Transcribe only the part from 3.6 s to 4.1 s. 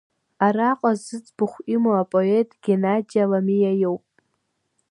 иоуп.